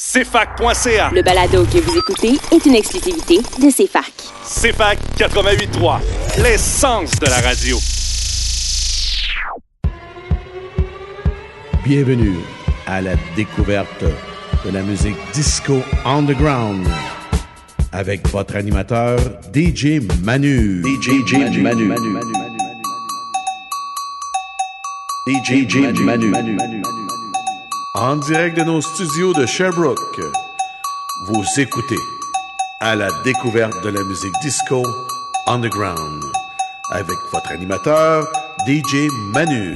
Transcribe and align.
CFAC.ca. 0.00 1.10
Le 1.12 1.20
balado 1.20 1.66
que 1.66 1.76
vous 1.76 1.98
écoutez 1.98 2.32
est 2.50 2.64
une 2.64 2.74
exclusivité 2.74 3.36
de 3.36 3.70
CFAC. 3.70 4.10
CFAC 4.42 4.98
88.3, 5.18 5.98
l'essence 6.42 7.10
de 7.20 7.26
la 7.26 7.38
radio. 7.40 7.76
Bienvenue 11.84 12.38
à 12.86 13.02
la 13.02 13.12
découverte 13.36 14.02
de 14.64 14.70
la 14.70 14.80
musique 14.80 15.18
disco 15.34 15.82
underground 16.06 16.88
avec 17.92 18.26
votre 18.30 18.56
animateur 18.56 19.18
DJ 19.54 20.00
Manu. 20.24 20.82
DJ 20.82 21.34
Manu. 21.58 21.92
DJ 25.28 26.00
Manu. 26.00 26.32
En 27.94 28.16
direct 28.16 28.56
de 28.56 28.62
nos 28.62 28.80
studios 28.80 29.32
de 29.32 29.46
Sherbrooke, 29.46 30.20
vous 31.26 31.44
écoutez 31.56 31.98
à 32.80 32.94
la 32.94 33.08
découverte 33.24 33.82
de 33.82 33.88
la 33.88 34.04
musique 34.04 34.34
disco 34.40 34.84
underground 35.48 36.22
avec 36.92 37.16
votre 37.32 37.50
animateur 37.50 38.30
DJ 38.64 39.08
Manu. 39.32 39.74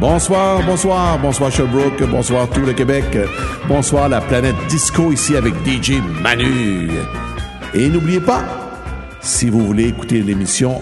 Bonsoir, 0.00 0.64
bonsoir, 0.64 1.18
bonsoir 1.20 1.52
Sherbrooke, 1.52 2.02
bonsoir 2.10 2.48
tout 2.48 2.62
le 2.62 2.72
Québec, 2.72 3.04
bonsoir 3.68 4.08
la 4.08 4.22
planète 4.22 4.54
disco 4.66 5.12
ici 5.12 5.36
avec 5.36 5.52
DJ 5.66 6.00
Manu. 6.22 6.88
Et 7.74 7.86
n'oubliez 7.90 8.20
pas, 8.20 8.42
si 9.20 9.50
vous 9.50 9.60
voulez 9.60 9.88
écouter 9.88 10.22
l'émission 10.22 10.80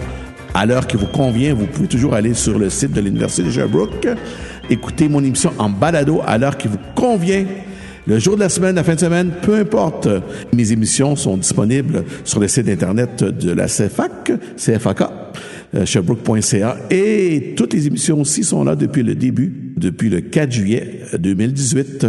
à 0.53 0.65
l'heure 0.65 0.87
qui 0.87 0.95
vous 0.95 1.07
convient, 1.07 1.53
vous 1.53 1.65
pouvez 1.65 1.89
toujours 1.89 2.13
aller 2.13 2.33
sur 2.33 2.57
le 2.57 2.69
site 2.69 2.93
de 2.93 3.01
l'Université 3.01 3.43
de 3.43 3.51
Sherbrooke, 3.51 4.07
écouter 4.69 5.09
mon 5.09 5.21
émission 5.21 5.51
en 5.57 5.69
balado 5.69 6.21
à 6.25 6.37
l'heure 6.37 6.55
qui 6.55 6.69
vous 6.69 6.79
convient. 6.95 7.45
Le 8.07 8.19
jour 8.19 8.35
de 8.37 8.39
la 8.39 8.49
semaine, 8.49 8.75
la 8.75 8.85
fin 8.85 8.95
de 8.95 9.01
semaine, 9.01 9.31
peu 9.41 9.55
importe. 9.55 10.07
Mes 10.53 10.71
émissions 10.71 11.17
sont 11.17 11.35
disponibles 11.35 12.05
sur 12.23 12.39
le 12.39 12.47
site 12.47 12.69
internet 12.69 13.21
de 13.21 13.51
la 13.51 13.67
CFAC, 13.67 14.31
CFAK, 14.55 15.03
sherbrooke.ca. 15.85 16.77
Et 16.89 17.53
toutes 17.55 17.73
les 17.73 17.87
émissions 17.87 18.21
aussi 18.21 18.43
sont 18.43 18.63
là 18.63 18.75
depuis 18.75 19.03
le 19.03 19.15
début, 19.15 19.73
depuis 19.77 20.09
le 20.09 20.21
4 20.21 20.51
juillet 20.51 21.01
2018. 21.17 22.07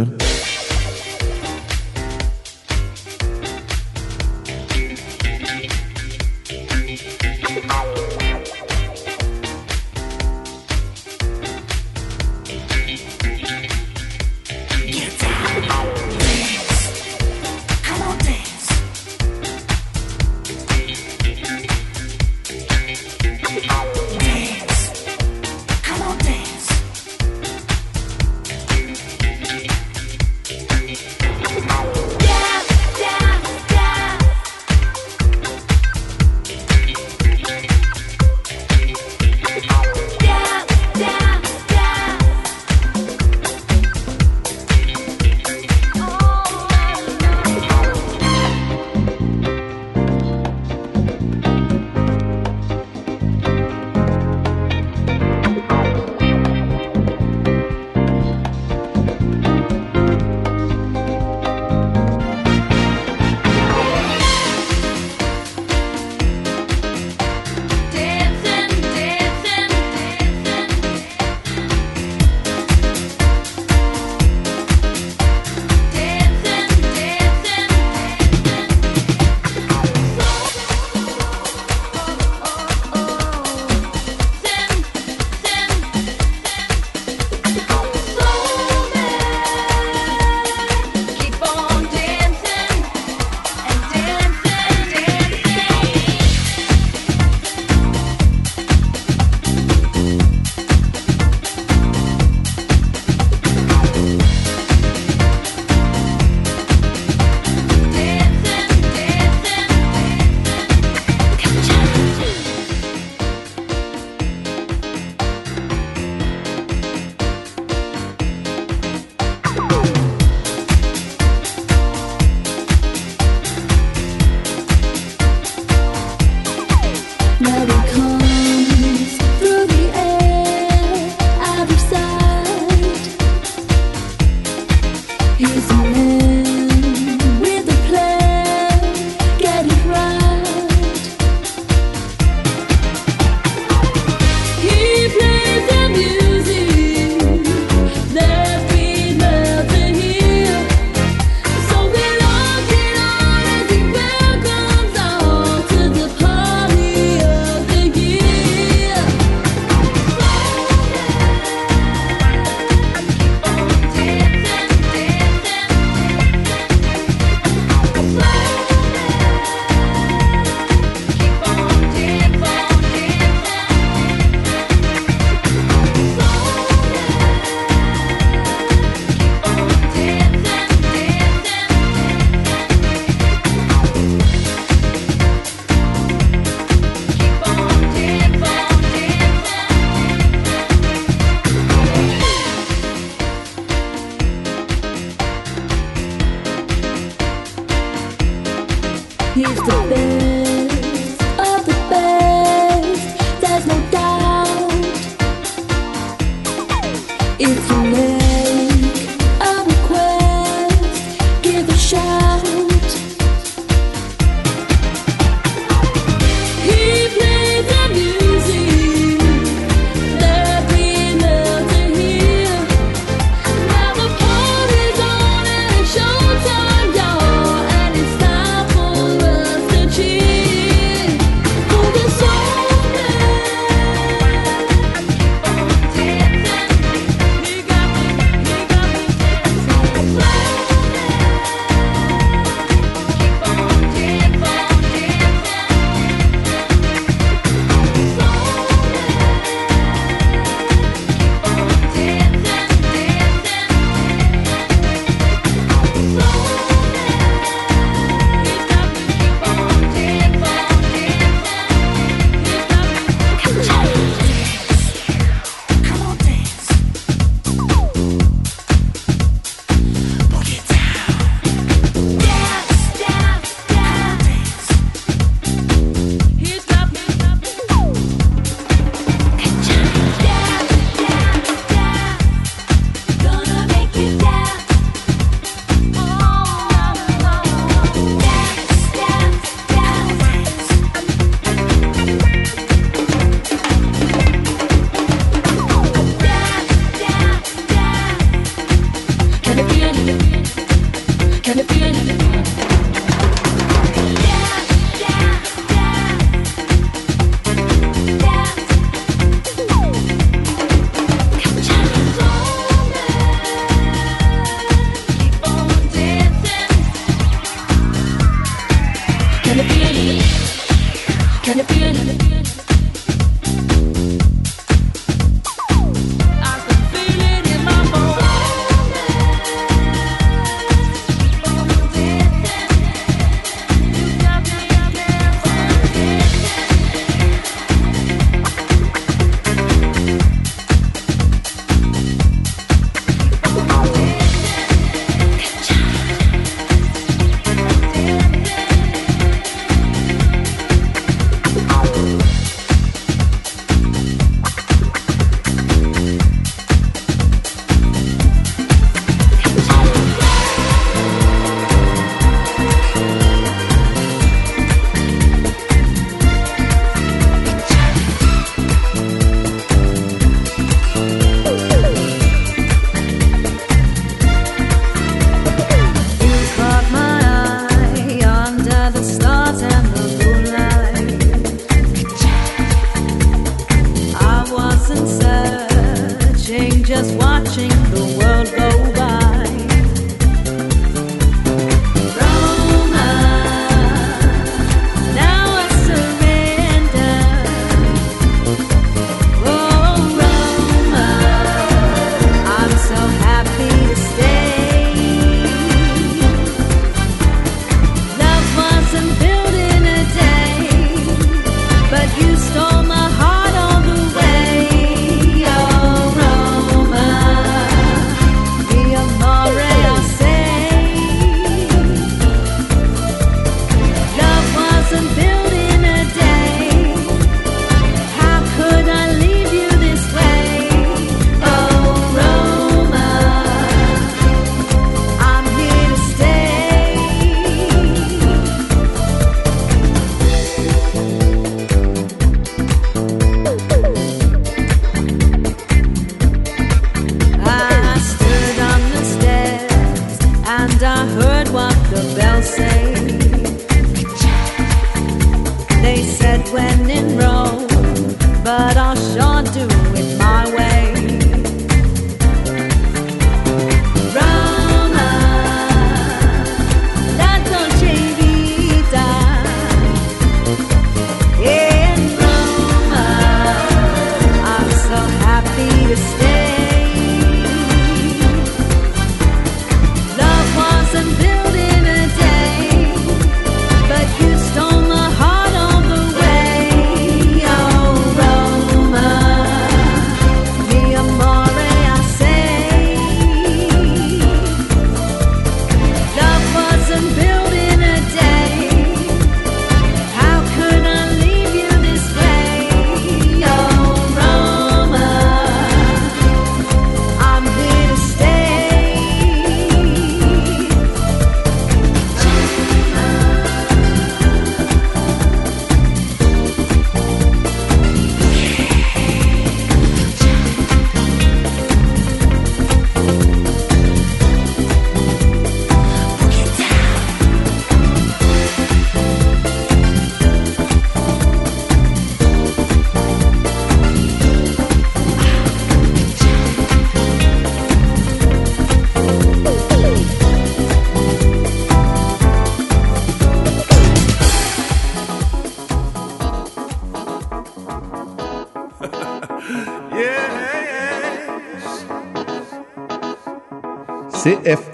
watching 387.09 387.80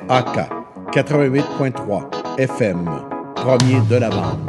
CFAK 0.08 0.50
88.3 0.94 2.40
FM, 2.40 2.90
premier 3.36 3.82
de 3.90 3.98
la 3.98 4.10
bande. 4.10 4.47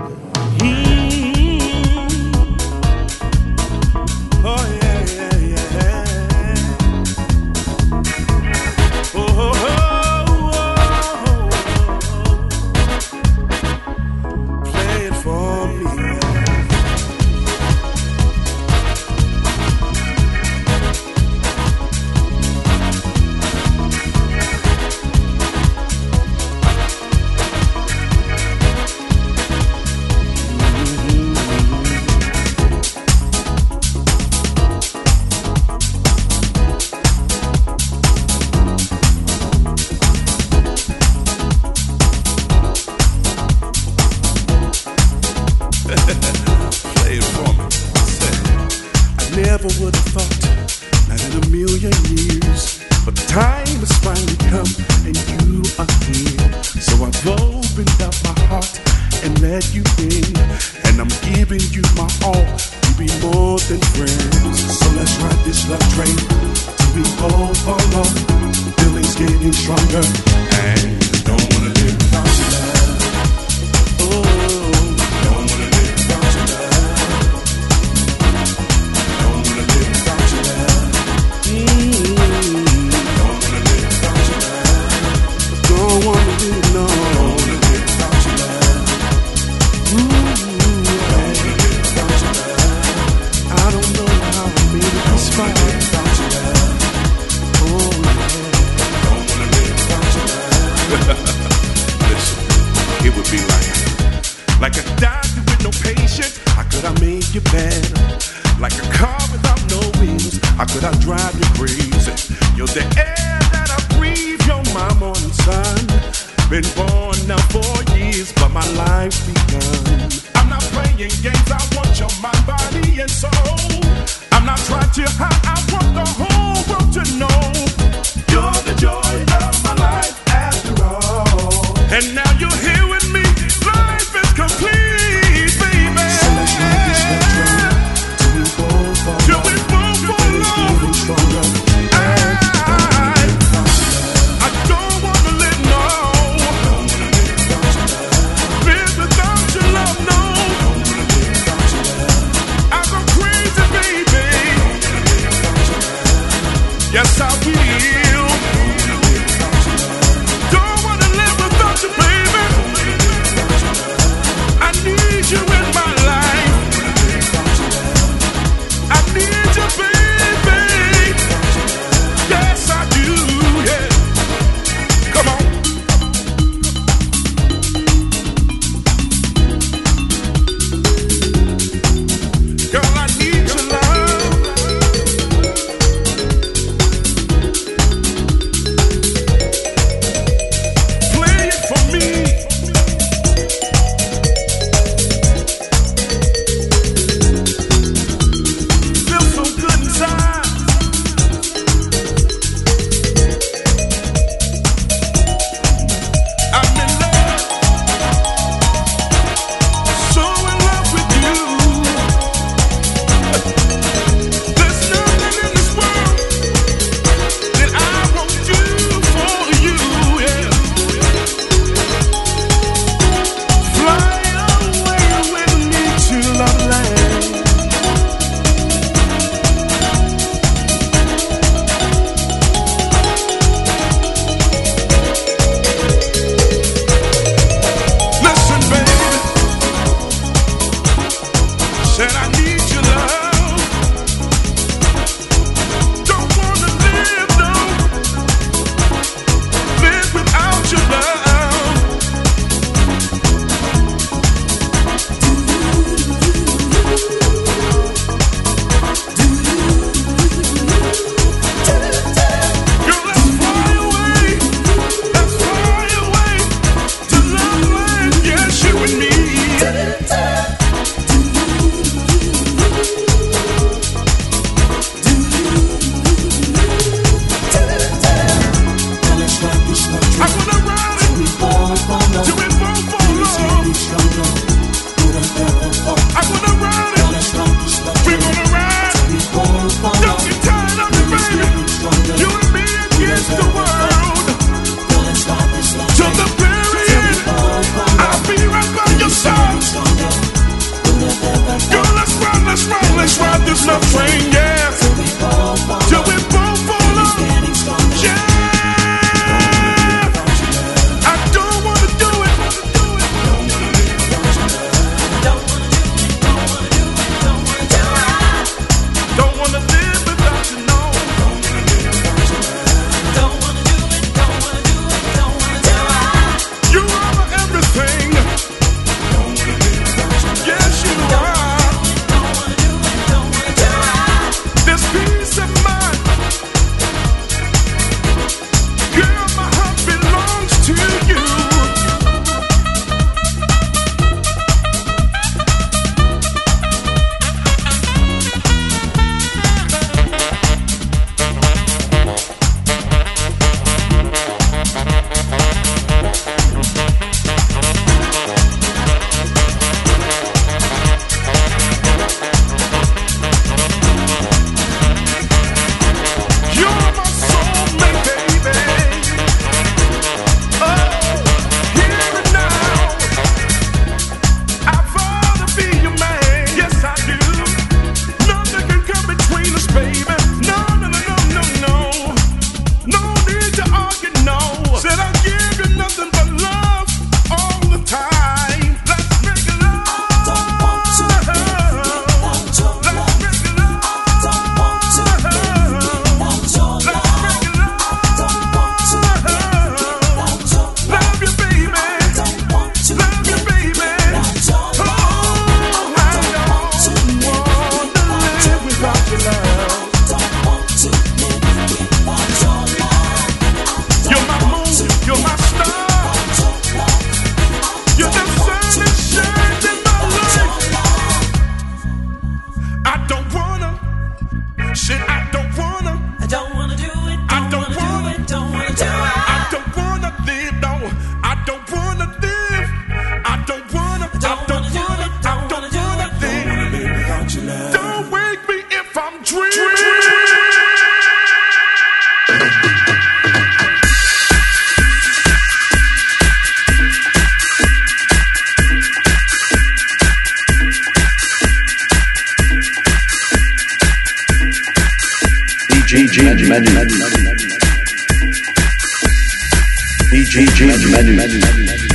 DJ 460.38 460.66
Manu. 460.92 461.87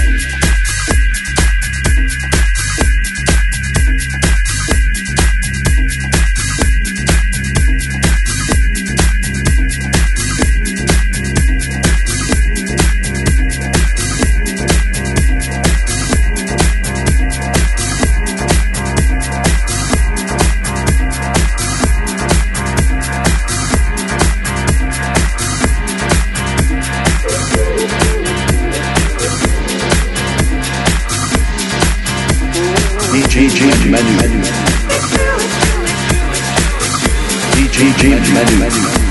Manu, 33.93 34.11
Manu. 34.17 34.41
DJ 37.53 38.01
menu. 38.33 38.57
Manu. 38.59 39.02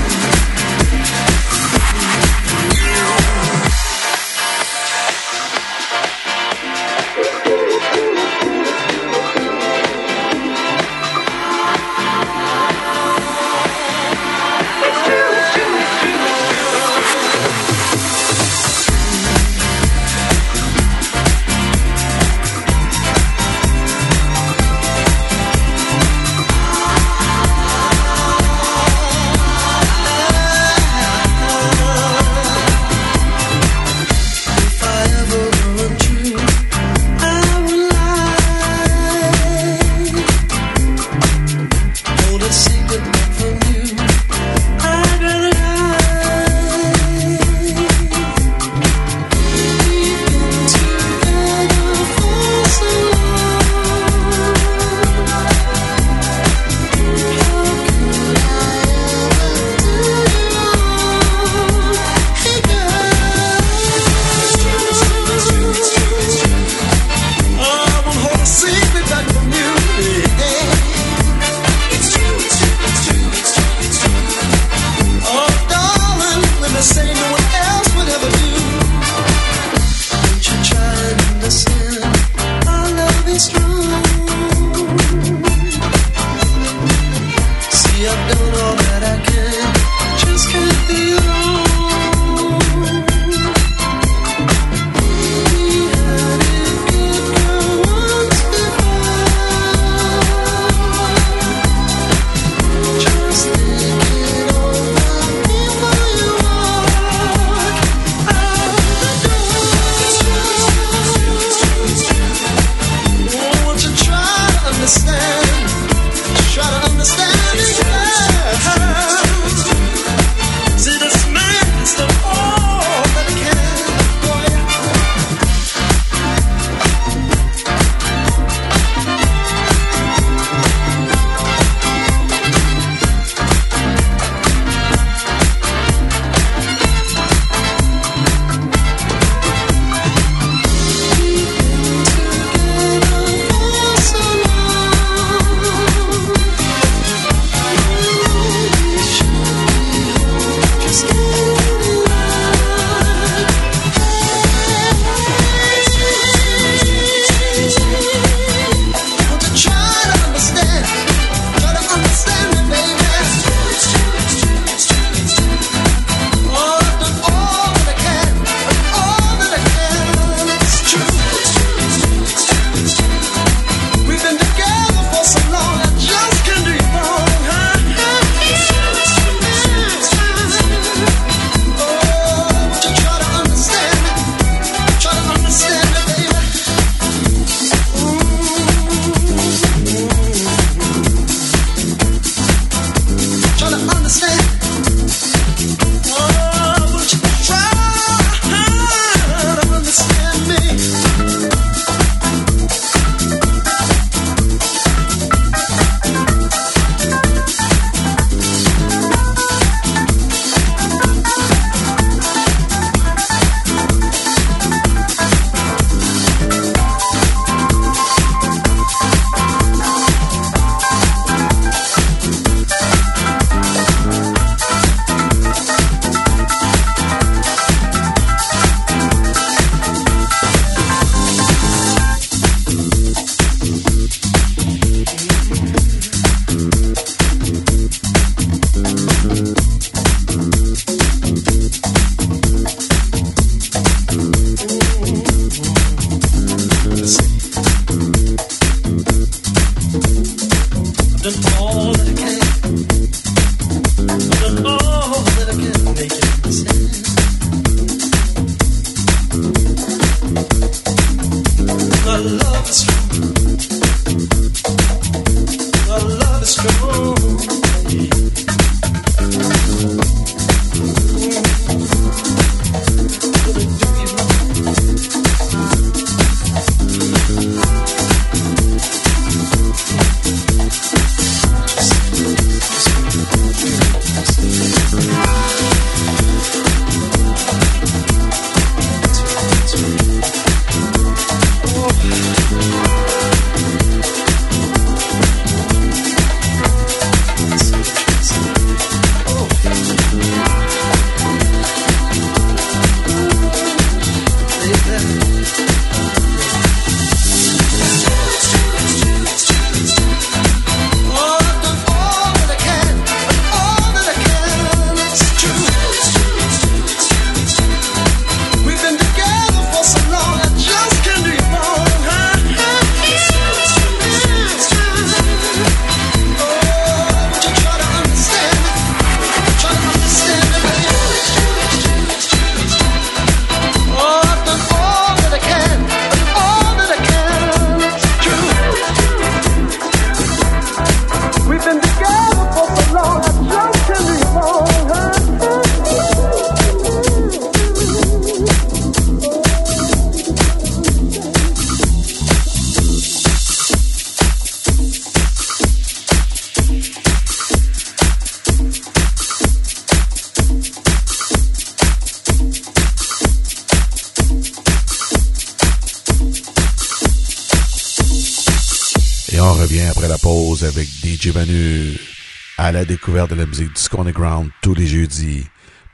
De 373.13 373.35
la 373.35 373.45
musique 373.45 373.71
disco 373.73 374.01
underground 374.01 374.49
tous 374.63 374.73
les 374.73 374.87
jeudis 374.87 375.45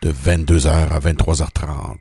de 0.02 0.10
22h 0.10 0.70
à 0.70 1.00
23h30. 1.00 1.98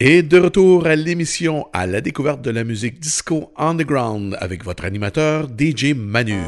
Et 0.00 0.22
de 0.22 0.38
retour 0.38 0.86
à 0.86 0.96
l'émission 0.96 1.66
à 1.74 1.86
la 1.86 2.00
découverte 2.00 2.40
de 2.40 2.50
la 2.50 2.64
musique 2.64 2.98
disco 2.98 3.52
underground 3.58 4.38
avec 4.40 4.64
votre 4.64 4.86
animateur 4.86 5.48
DJ 5.48 5.92
Manu. 5.94 6.40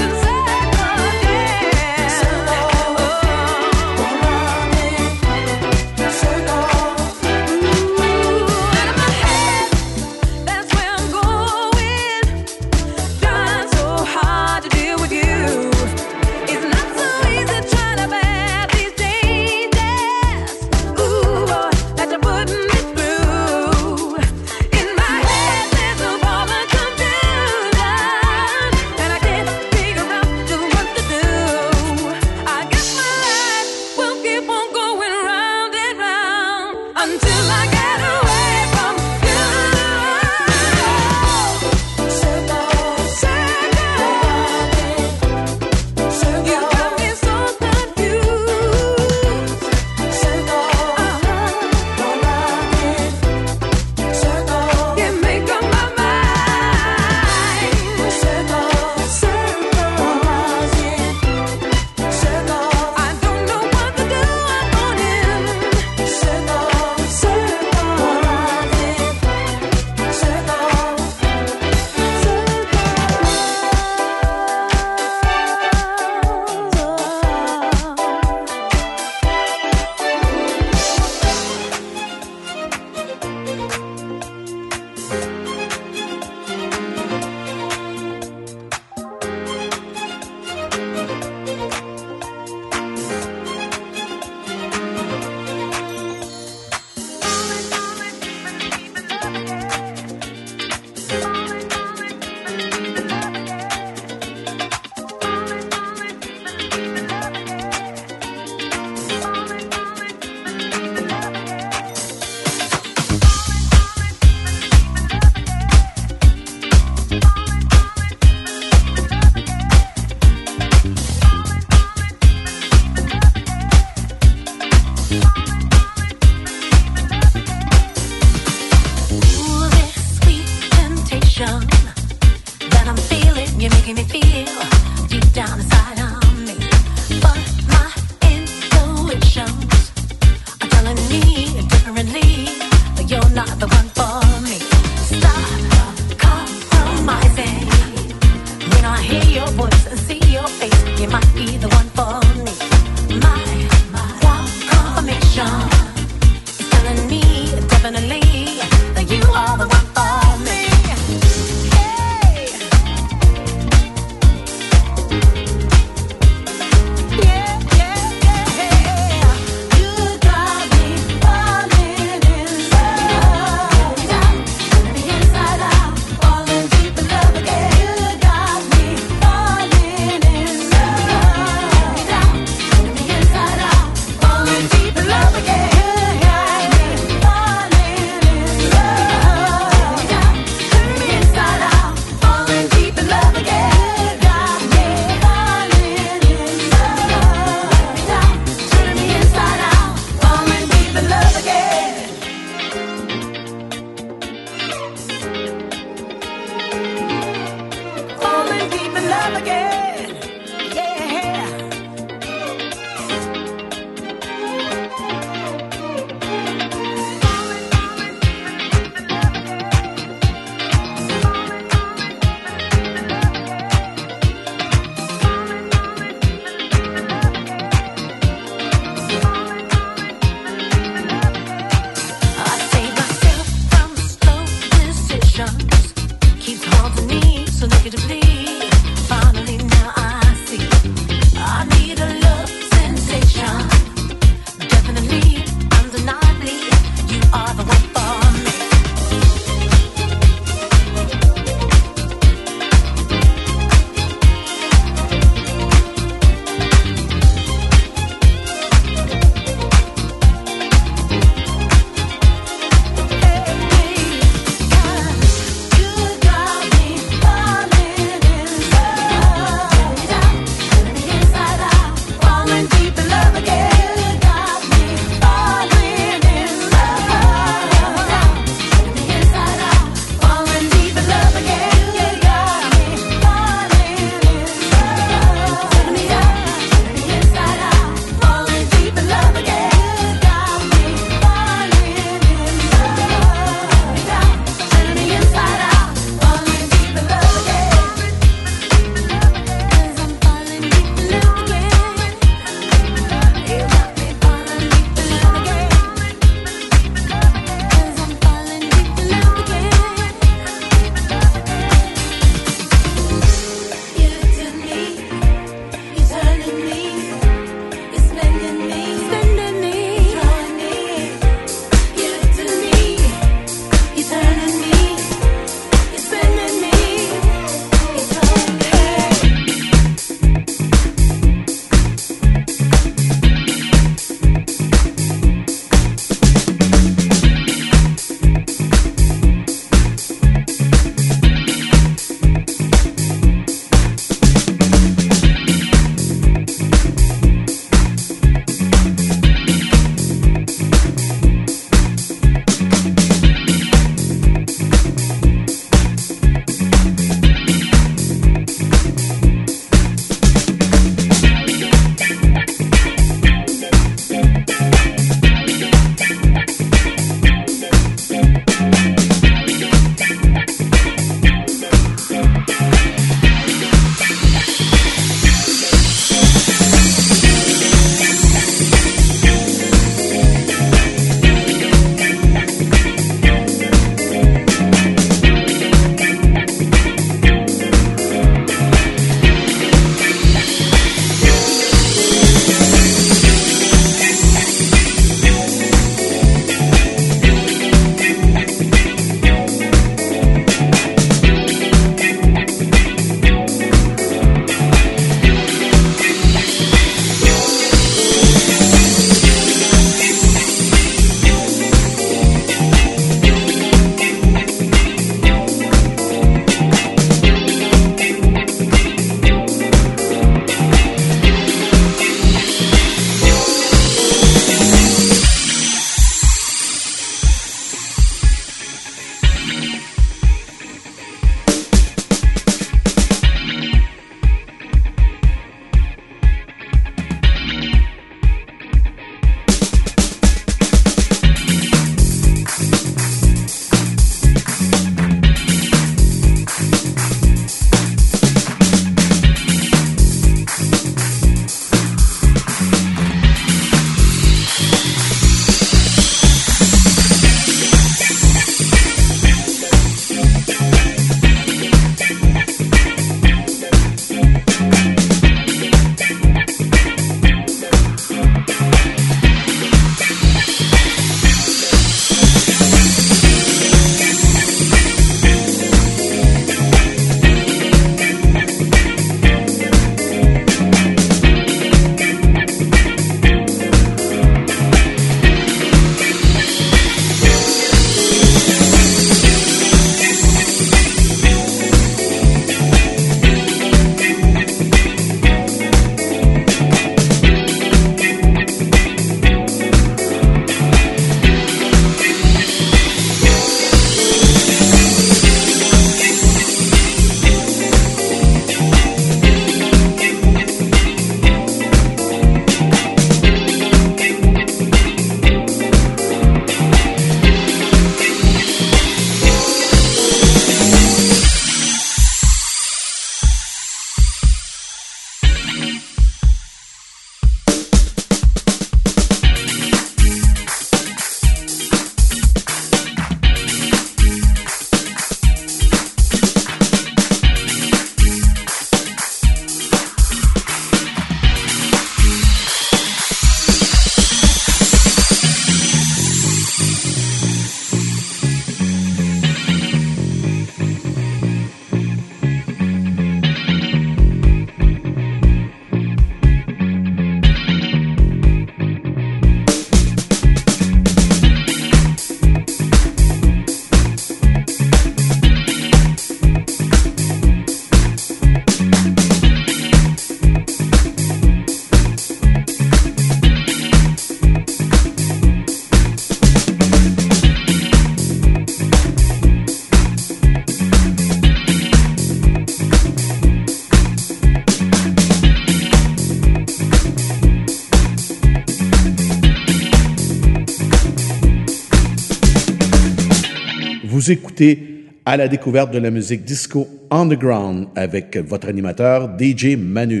Vous 594.00 594.10
écoutez 594.10 594.86
à 595.04 595.18
la 595.18 595.28
découverte 595.28 595.74
de 595.74 595.78
la 595.78 595.90
musique 595.90 596.24
disco 596.24 596.66
underground 596.90 597.68
avec 597.76 598.16
votre 598.16 598.48
animateur 598.48 599.10
DJ 599.20 599.58
Manu. 599.58 600.00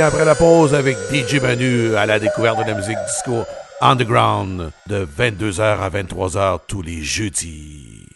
après 0.00 0.24
la 0.24 0.34
pause 0.34 0.74
avec 0.74 0.96
DJ 1.12 1.40
Manu 1.40 1.94
à 1.94 2.06
la 2.06 2.18
découverte 2.18 2.58
de 2.58 2.70
la 2.70 2.74
musique 2.74 2.96
disco 3.06 3.44
underground 3.80 4.70
de 4.86 5.06
22h 5.06 5.60
à 5.60 5.90
23h 5.90 6.60
tous 6.66 6.82
les 6.82 7.02
jeudis. 7.02 8.06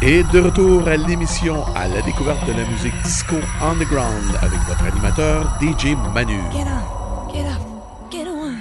Et 0.00 0.22
de 0.24 0.40
retour 0.40 0.88
à 0.88 0.96
l'émission 0.96 1.64
à 1.76 1.88
la 1.88 2.00
découverte 2.02 2.44
de 2.46 2.52
la 2.52 2.64
musique 2.64 2.94
disco 3.02 3.36
underground 3.60 4.36
avec 4.40 4.60
votre 4.60 4.84
animateur 4.84 5.44
DJ 5.60 5.94
Manu. 6.14 6.40
Get 6.52 6.62
up, 6.62 7.32
get 7.34 7.46
up. 7.46 7.62
Get 8.10 8.26
on. 8.28 8.56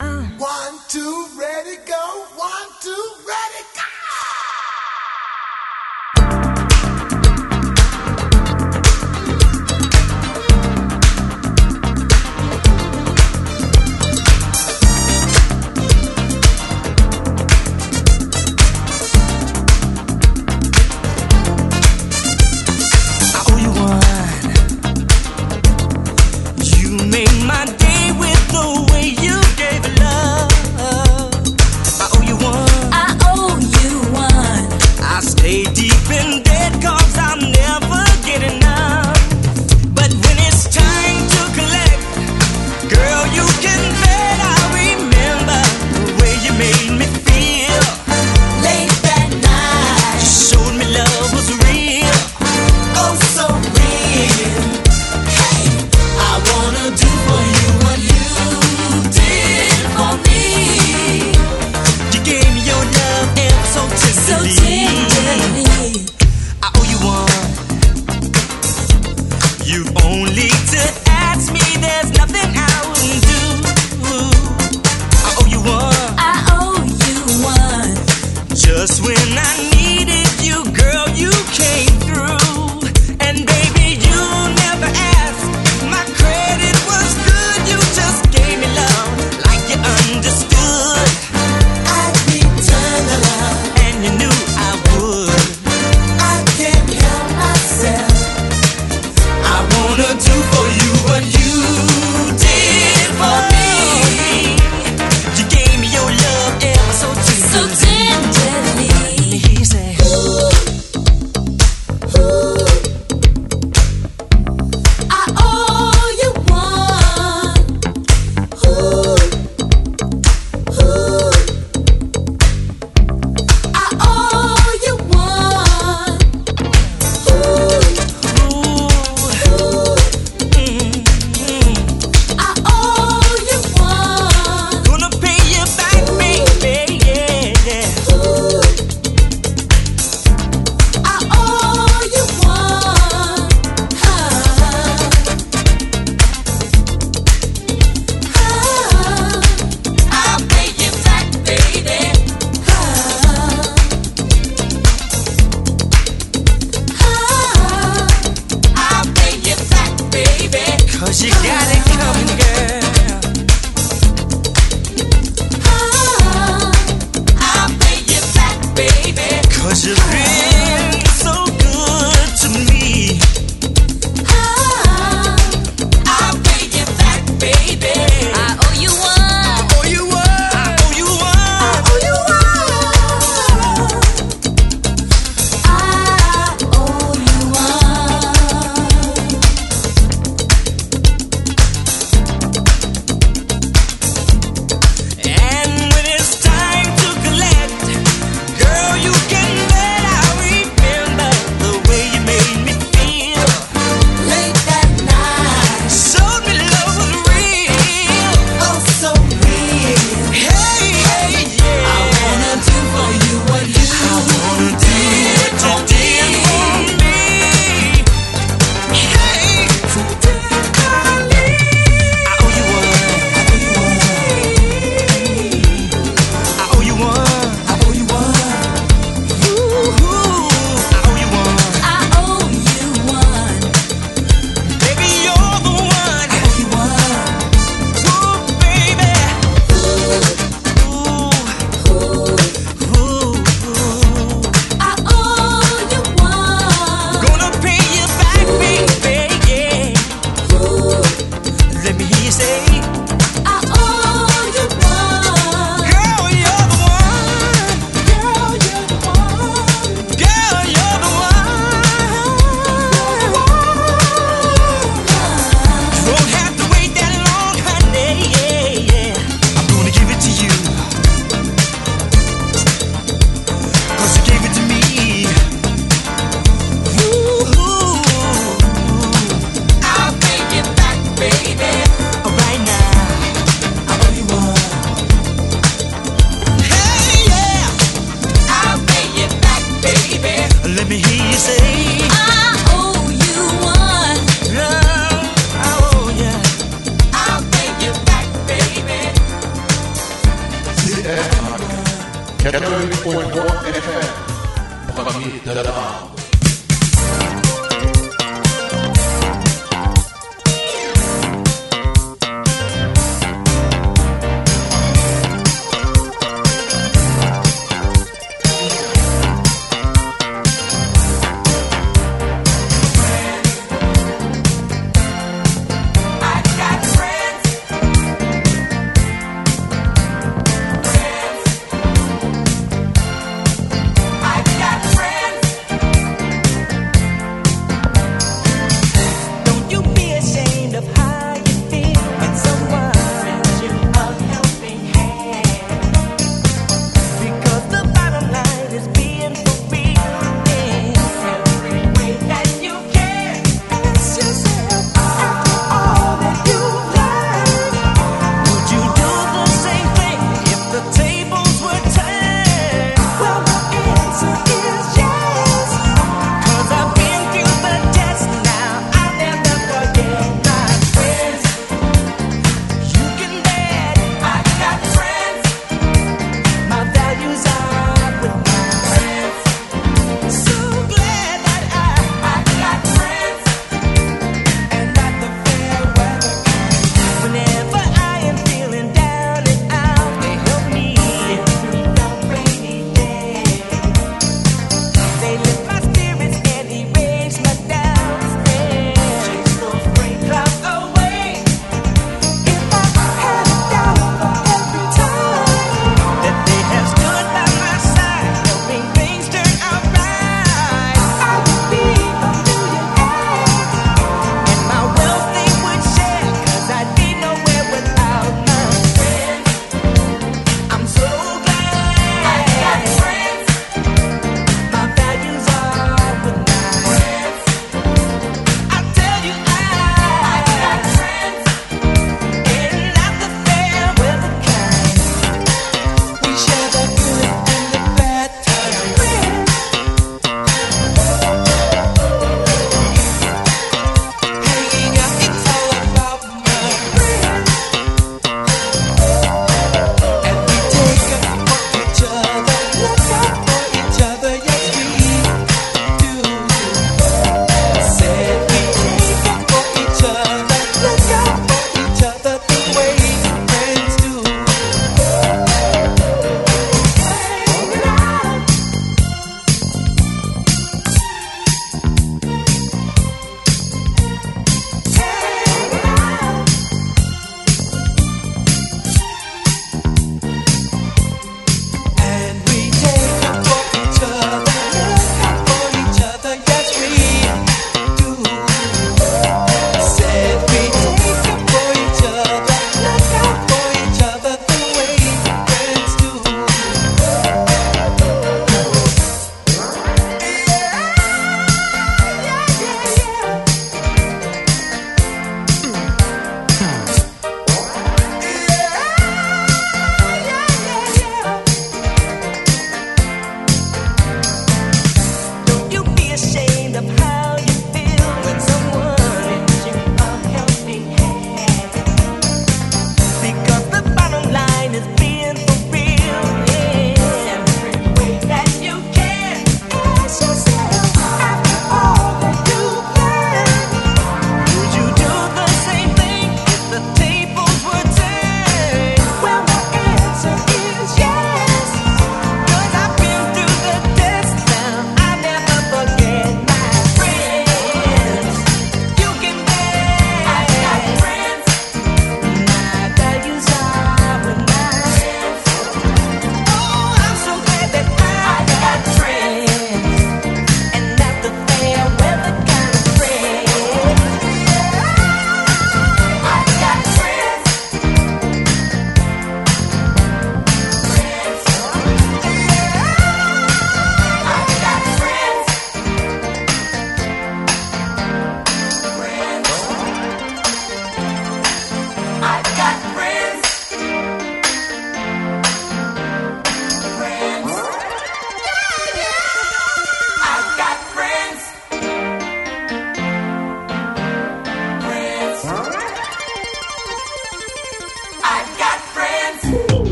Uh. 0.00 0.22
One, 0.38 0.74
two, 0.88 1.26
ready, 1.38 1.76
go. 1.86 1.94
One, 2.36 2.68
two, 2.80 2.90
ready. 3.26 3.51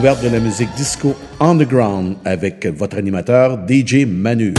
De 0.00 0.28
la 0.28 0.38
musique 0.38 0.72
disco 0.76 1.16
underground 1.40 2.18
avec 2.24 2.66
votre 2.66 2.98
animateur 2.98 3.58
DJ 3.68 4.06
Manu. 4.06 4.54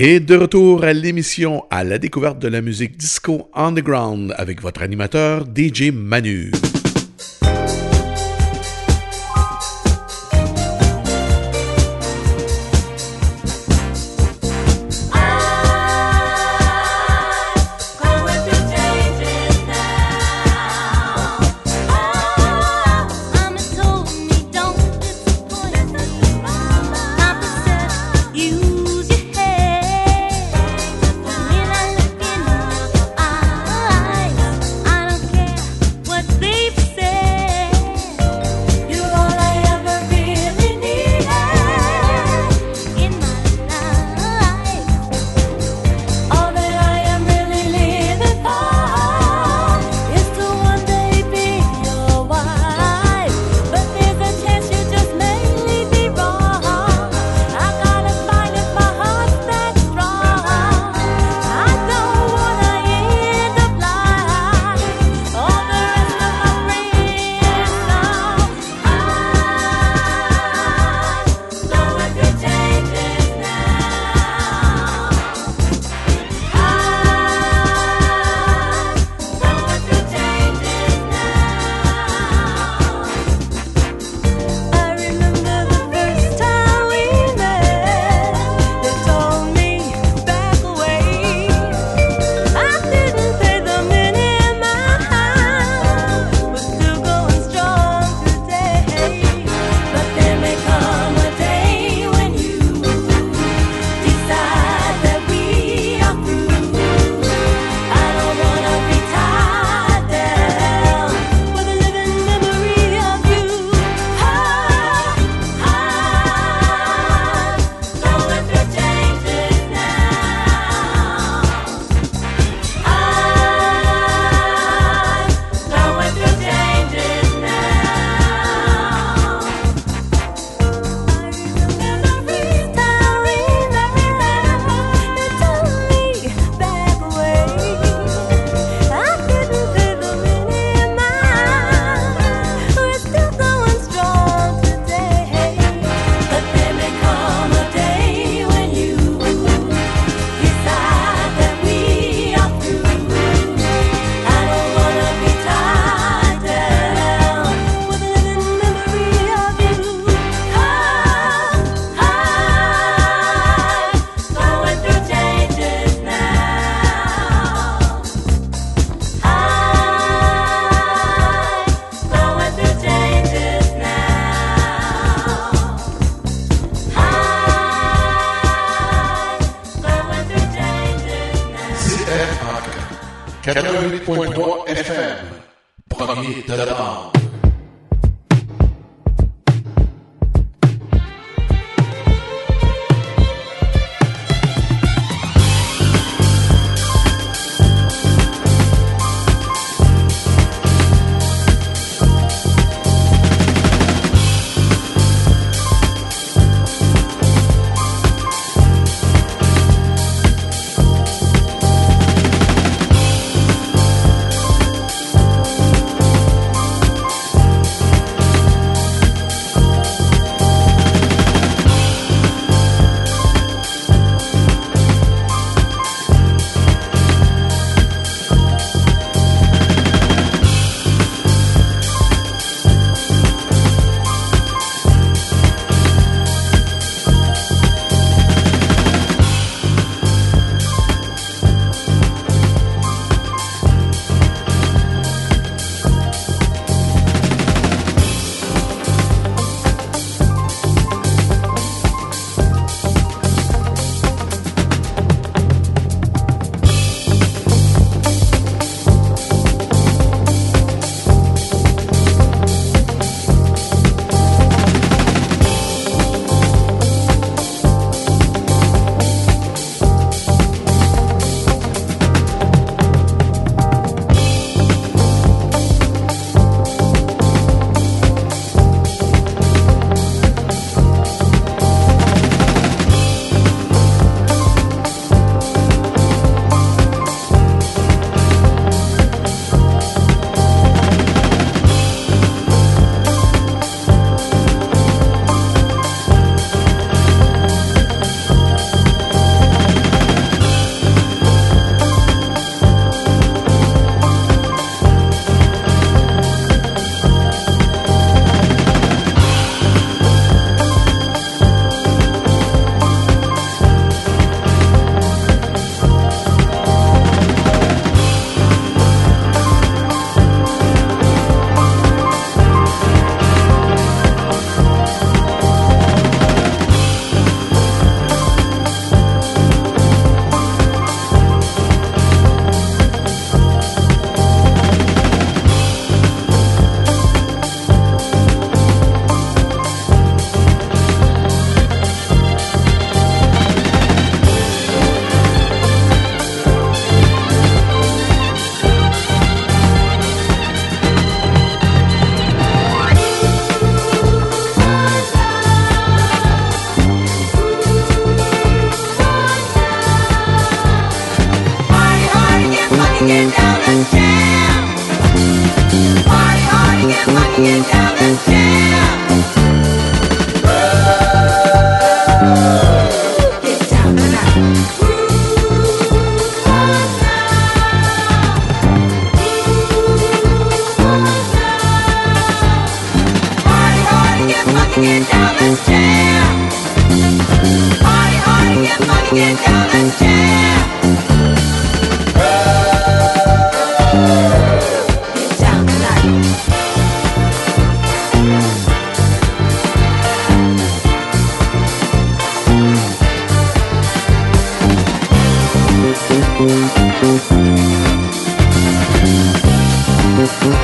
Et 0.00 0.20
de 0.20 0.36
retour 0.36 0.84
à 0.84 0.92
l'émission 0.92 1.64
à 1.70 1.82
la 1.82 1.98
découverte 1.98 2.38
de 2.38 2.46
la 2.46 2.60
musique 2.60 2.96
disco 2.96 3.50
underground 3.52 4.32
avec 4.38 4.62
votre 4.62 4.82
animateur 4.82 5.44
DJ 5.44 5.90
Manu. 5.92 6.52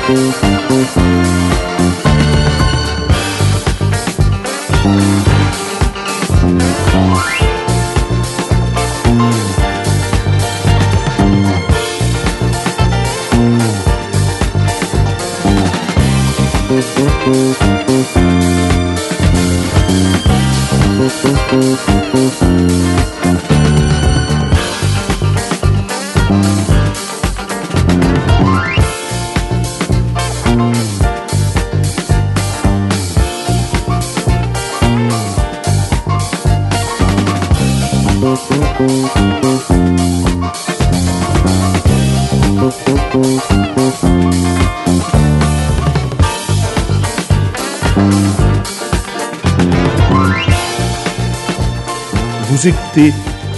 Vous 0.07 0.44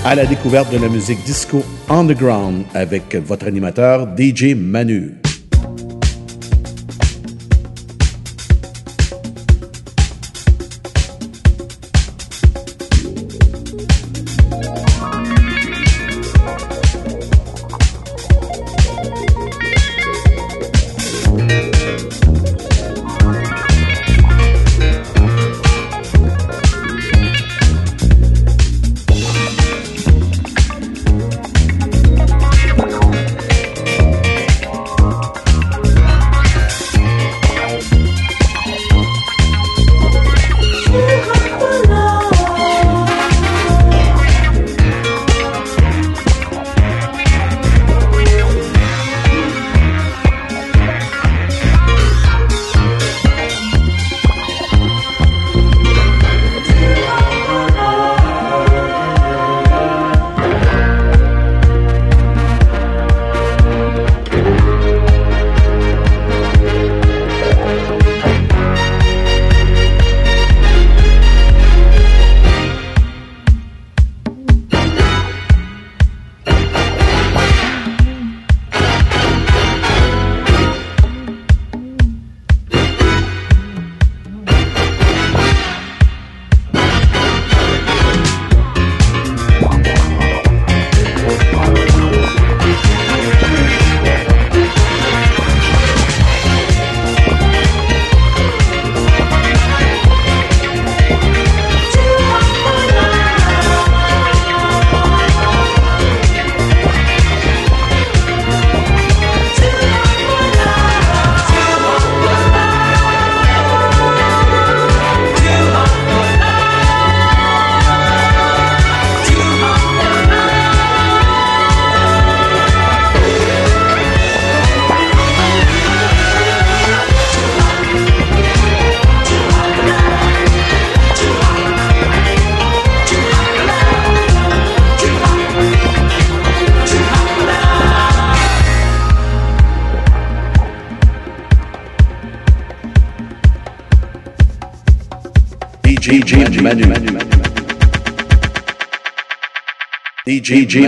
à 0.03 0.15
la 0.15 0.25
découverte 0.25 0.71
de 0.71 0.79
la 0.79 0.89
musique 0.89 1.23
disco 1.23 1.63
underground 1.89 2.63
avec 2.73 3.15
votre 3.15 3.45
animateur 3.45 4.07
DJ 4.17 4.55
Manu. 4.55 5.26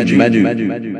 DJ 0.10 0.18
Manu. 0.18 0.98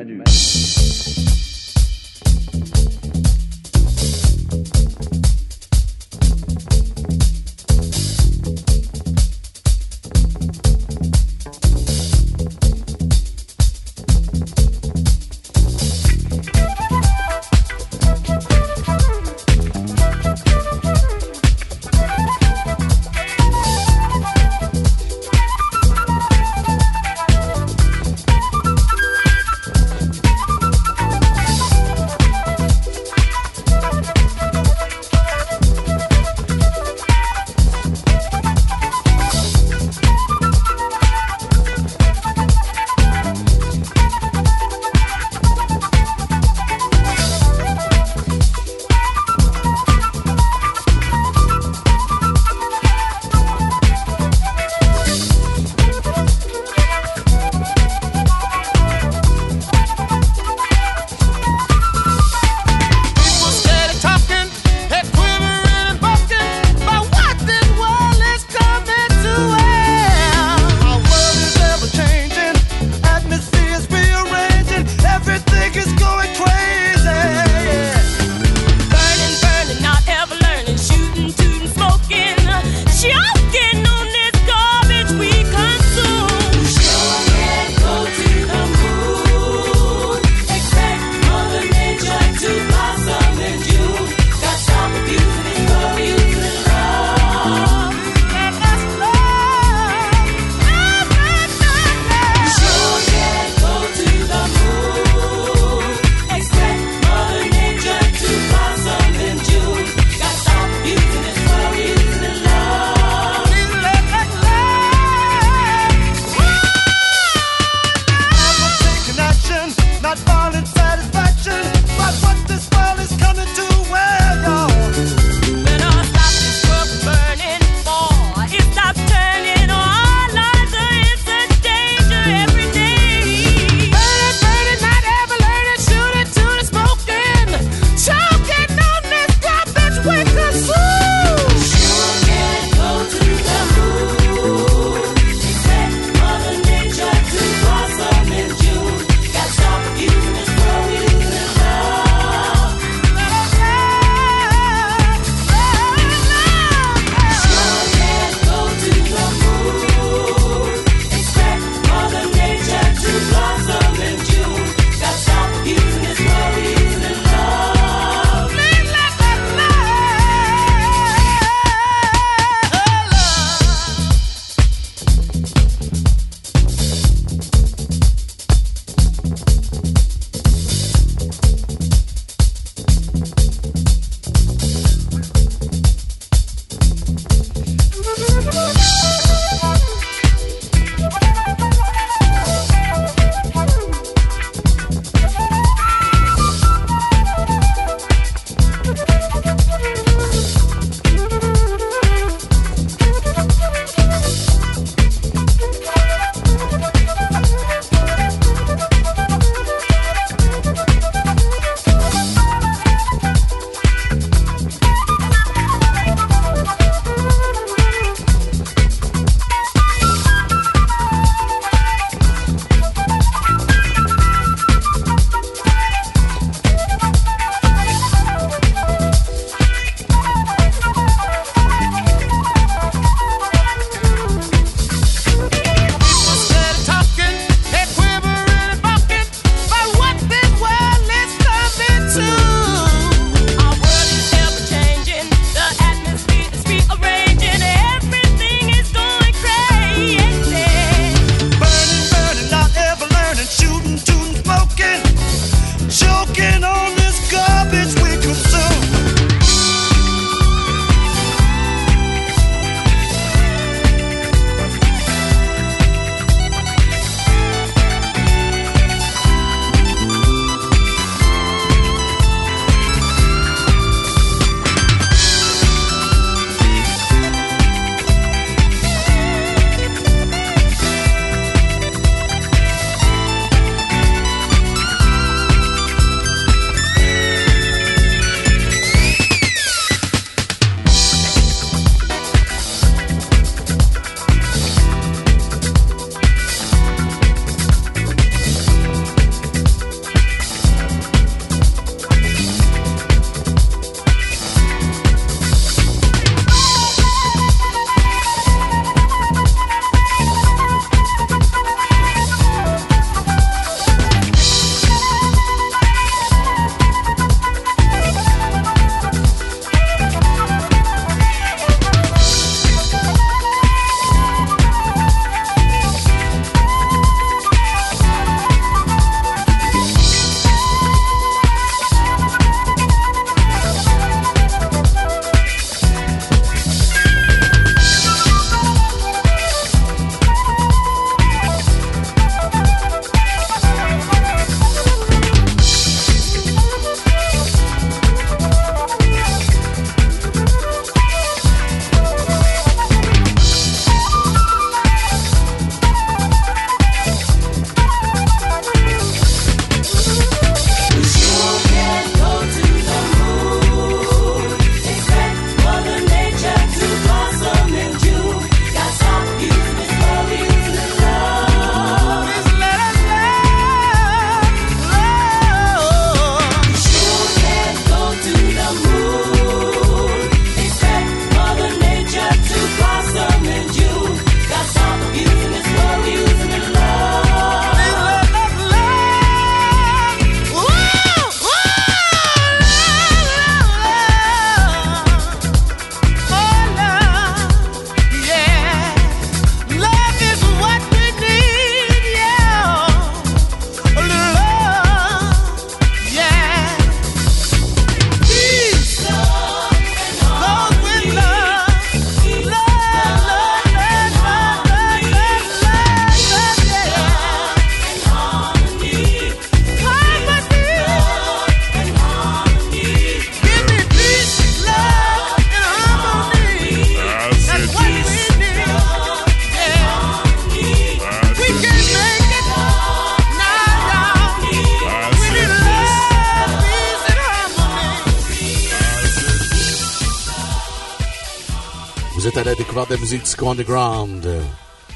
À 442.40 442.44
la 442.44 442.56
découverte 442.56 442.90
de 442.90 442.96
la 442.96 443.02
musique 443.02 443.24
disco 443.24 443.50
underground 443.50 444.26
euh, 444.26 444.42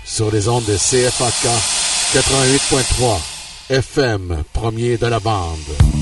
sur 0.05 0.31
les 0.31 0.47
ondes 0.47 0.63
de 0.65 0.75
CFAK 0.77 1.51
88.3 2.13 3.19
FM, 3.69 4.43
premier 4.53 4.97
de 4.97 5.07
la 5.07 5.19
bande. 5.19 5.92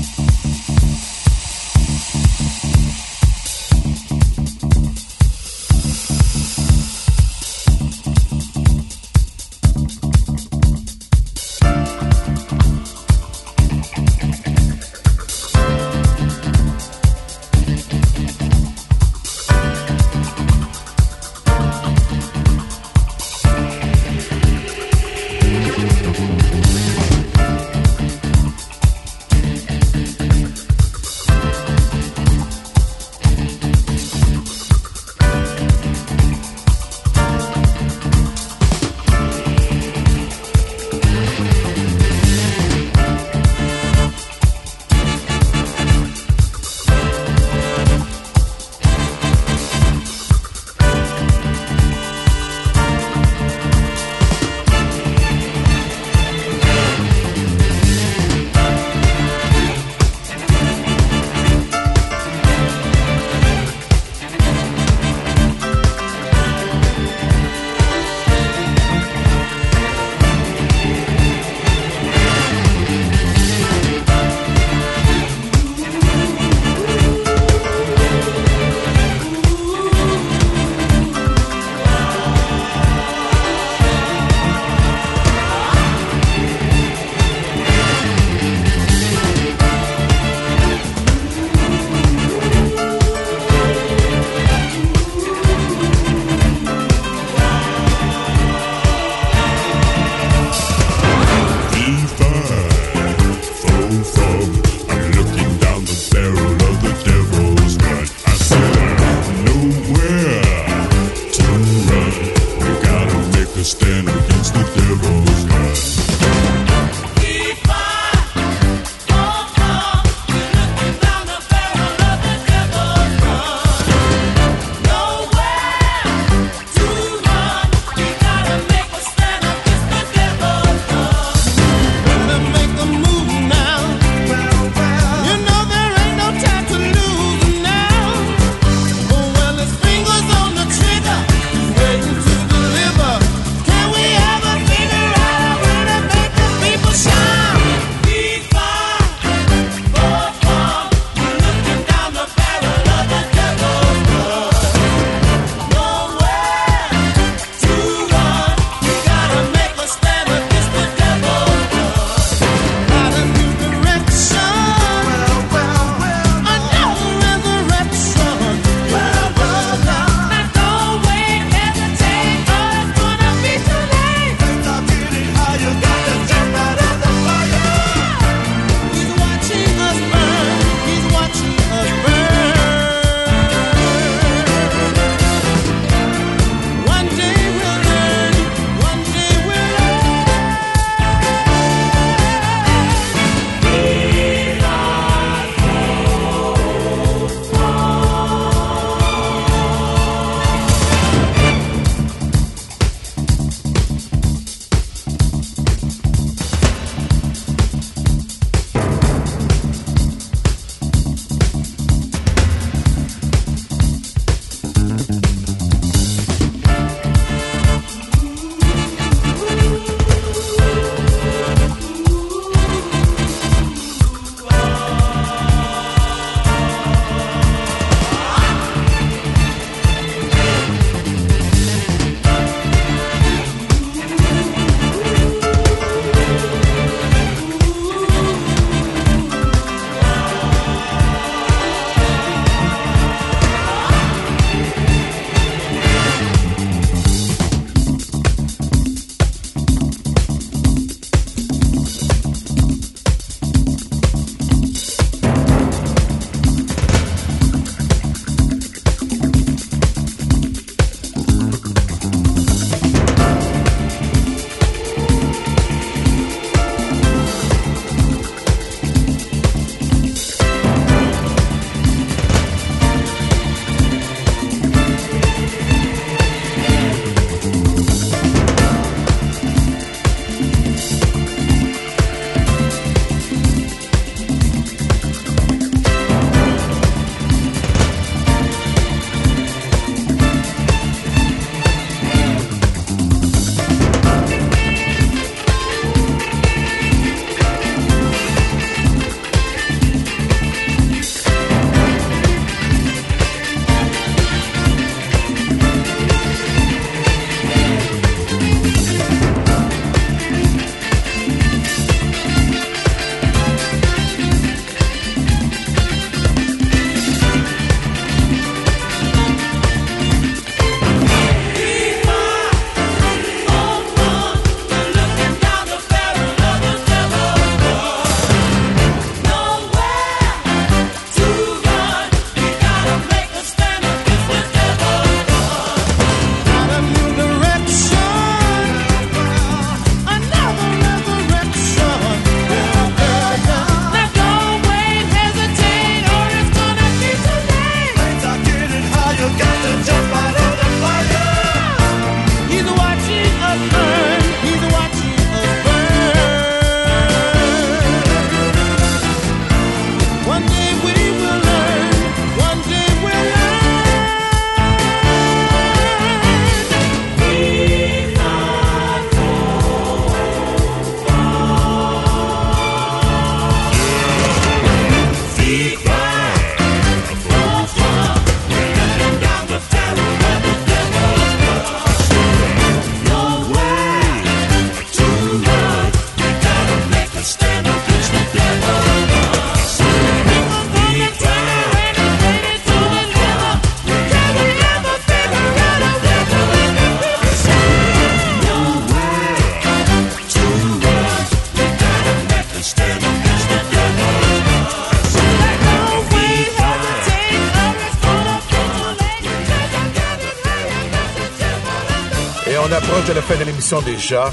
De 413.04 413.44
l'émission 413.44 413.82
déjà. 413.82 414.30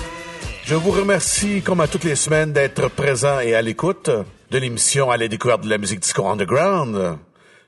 Je 0.64 0.76
vous 0.76 0.92
remercie, 0.92 1.64
comme 1.64 1.82
à 1.82 1.88
toutes 1.88 2.04
les 2.04 2.16
semaines, 2.16 2.54
d'être 2.54 2.88
présent 2.90 3.40
et 3.40 3.56
à 3.56 3.64
l'écoute 3.64 4.12
de 4.52 4.58
l'émission 4.60 5.10
à 5.10 5.18
la 5.18 5.28
découverte 5.28 5.62
de 5.62 5.70
la 5.70 5.80
musique 5.80 6.02
disco 6.02 6.28
underground. 6.28 7.18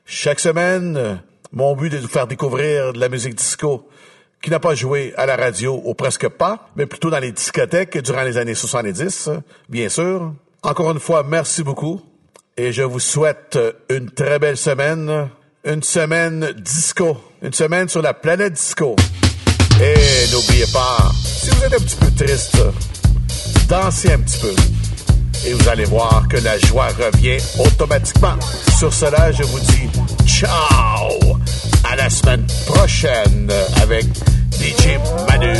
Chaque 0.06 0.38
semaine, 0.38 1.20
mon 1.50 1.74
but 1.74 1.92
est 1.92 1.96
de 1.96 2.02
vous 2.02 2.08
faire 2.08 2.28
découvrir 2.28 2.92
de 2.92 3.00
la 3.00 3.08
musique 3.08 3.34
disco 3.34 3.88
qui 4.40 4.50
n'a 4.50 4.60
pas 4.60 4.76
joué 4.76 5.12
à 5.16 5.26
la 5.26 5.34
radio 5.34 5.82
ou 5.84 5.94
presque 5.94 6.28
pas, 6.28 6.68
mais 6.76 6.86
plutôt 6.86 7.10
dans 7.10 7.18
les 7.18 7.32
discothèques 7.32 7.98
durant 7.98 8.22
les 8.22 8.36
années 8.36 8.54
70, 8.54 9.30
bien 9.68 9.88
sûr. 9.88 10.32
Encore 10.62 10.92
une 10.92 11.00
fois, 11.00 11.24
merci 11.24 11.64
beaucoup 11.64 12.00
et 12.56 12.70
je 12.70 12.82
vous 12.82 13.00
souhaite 13.00 13.58
une 13.90 14.10
très 14.10 14.38
belle 14.38 14.56
semaine, 14.56 15.30
une 15.64 15.82
semaine 15.82 16.52
disco, 16.58 17.16
une 17.42 17.52
semaine 17.52 17.88
sur 17.88 18.02
la 18.02 18.14
planète 18.14 18.52
disco. 18.52 18.94
Et 19.82 20.30
n'oubliez 20.30 20.66
pas, 20.72 21.10
si 21.24 21.50
vous 21.50 21.64
êtes 21.64 21.74
un 21.74 21.78
petit 21.78 21.96
peu 21.96 22.24
triste, 22.24 22.56
dansez 23.68 24.12
un 24.12 24.20
petit 24.20 24.38
peu. 24.38 24.54
Et 25.44 25.54
vous 25.54 25.68
allez 25.68 25.86
voir 25.86 26.22
que 26.28 26.36
la 26.36 26.56
joie 26.60 26.86
revient 26.86 27.38
automatiquement. 27.58 28.36
Sur 28.78 28.94
cela, 28.94 29.32
je 29.32 29.42
vous 29.42 29.58
dis 29.58 29.90
ciao! 30.24 31.36
À 31.82 31.96
la 31.96 32.08
semaine 32.08 32.46
prochaine 32.66 33.50
avec 33.82 34.04
DJ 34.52 34.98
Manu. 35.28 35.52